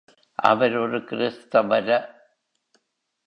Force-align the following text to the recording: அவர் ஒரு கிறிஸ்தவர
அவர் 0.39 0.75
ஒரு 0.77 0.97
கிறிஸ்தவர 0.99 1.89